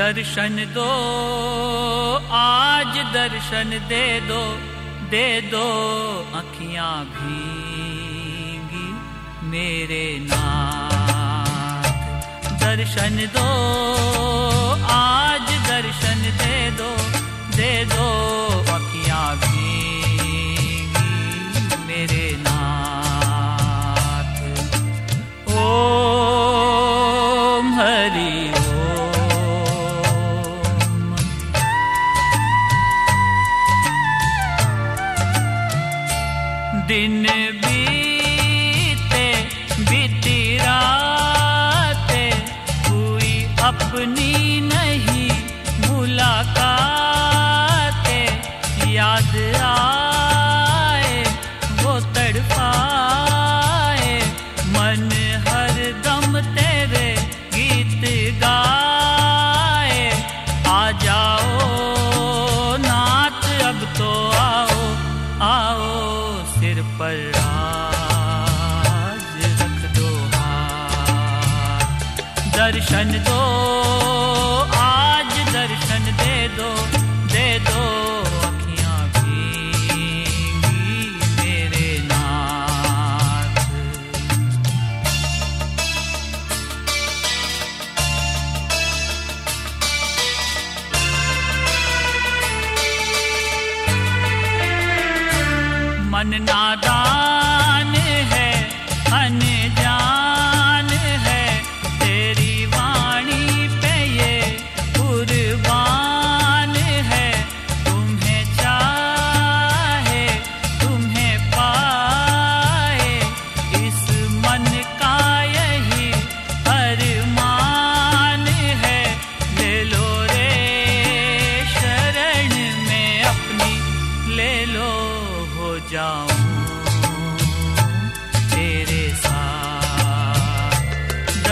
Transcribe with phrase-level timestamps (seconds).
[0.00, 0.90] दर्शन दो
[2.36, 4.38] आज दर्शन दे दो
[5.10, 5.64] दे दो
[6.38, 8.86] अखियाँ भीगी
[9.50, 11.90] मेरे नाथ।
[12.62, 13.48] दर्शन दो
[60.80, 64.78] आ जाओ, नाथ अब तो आओ
[65.46, 65.88] आओ
[66.52, 69.26] सिर पर राज
[69.60, 71.90] रख दो हाथ।
[72.56, 73.40] दर्शन दो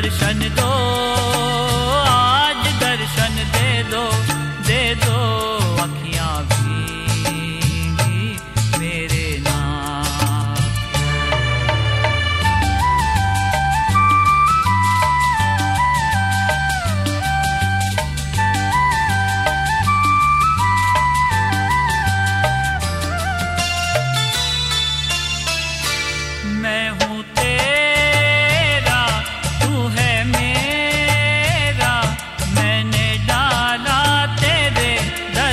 [0.00, 1.09] दर्शन दो।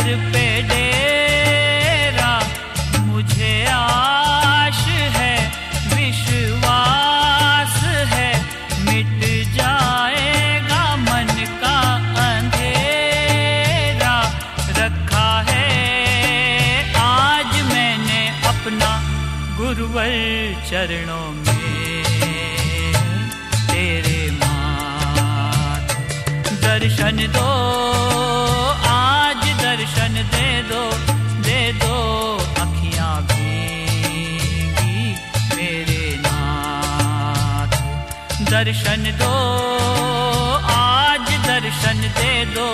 [0.08, 2.34] पे डेरा,
[3.06, 4.82] मुझे आश
[5.16, 5.36] है,
[5.94, 7.76] विश्वास
[8.14, 8.30] है,
[8.86, 9.20] मिट
[9.56, 11.78] जाएगा मन का
[12.26, 14.16] अंधेरा।
[14.80, 15.68] रखा है,
[17.02, 18.92] आज मैंने अपना
[19.58, 20.12] गुरुवर
[20.70, 22.04] चरणों में,
[23.68, 25.86] तेरे मात
[26.64, 27.57] दर्शन दो
[30.08, 30.82] दर्शन दे दो
[31.46, 31.96] दे दो
[32.64, 35.00] अखियाँ भीगी
[35.56, 37.76] मेरे नाथ।
[38.52, 39.34] दर्शन दो,
[40.76, 42.68] आज दर्शन दे दो